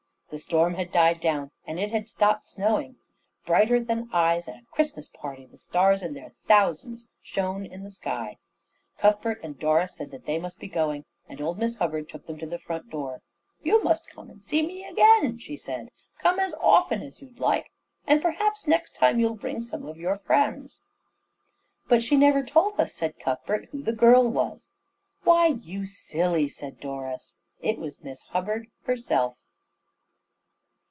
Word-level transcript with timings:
The 0.31 0.37
storm 0.37 0.75
had 0.75 0.93
died 0.93 1.19
down, 1.19 1.51
and 1.67 1.77
it 1.77 1.91
had 1.91 2.07
stopped 2.07 2.47
snowing. 2.47 2.95
Brighter 3.45 3.83
than 3.83 4.09
eyes 4.13 4.47
at 4.47 4.55
a 4.55 4.65
Christmas 4.71 5.09
party, 5.09 5.45
the 5.45 5.57
stars 5.57 6.01
in 6.01 6.13
their 6.13 6.29
thousands 6.29 7.09
shone 7.21 7.65
in 7.65 7.83
the 7.83 7.91
sky. 7.91 8.37
Cuthbert 8.97 9.41
and 9.43 9.59
Doris 9.59 9.93
said 9.97 10.09
that 10.11 10.23
they 10.25 10.39
must 10.39 10.57
be 10.57 10.69
going; 10.69 11.03
and 11.27 11.41
old 11.41 11.59
Miss 11.59 11.75
Hubbard 11.75 12.07
took 12.07 12.27
them 12.27 12.37
to 12.37 12.45
the 12.45 12.57
front 12.59 12.89
door. 12.89 13.21
"You 13.61 13.83
must 13.83 14.07
come 14.09 14.29
and 14.29 14.41
see 14.41 14.65
me 14.65 14.85
again," 14.85 15.37
she 15.37 15.57
said. 15.57 15.89
"Come 16.19 16.39
as 16.39 16.55
often 16.61 17.01
as 17.01 17.21
you 17.21 17.31
like; 17.35 17.69
and 18.07 18.21
perhaps 18.21 18.65
next 18.69 18.95
time 18.95 19.19
you'll 19.19 19.35
bring 19.35 19.59
some 19.59 19.85
of 19.85 19.97
your 19.97 20.15
friends." 20.17 20.79
"But 21.89 22.03
she 22.03 22.15
never 22.15 22.41
told 22.41 22.79
us," 22.79 22.93
said 22.93 23.19
Cuthbert, 23.19 23.67
"who 23.73 23.81
the 23.83 23.91
girl 23.91 24.29
was." 24.29 24.69
"Why, 25.25 25.47
you 25.47 25.85
silly," 25.85 26.47
said 26.47 26.79
Doris, 26.79 27.37
"it 27.59 27.77
was 27.77 28.01
Miss 28.01 28.23
Hubbard 28.27 28.67
herself." 28.85 29.35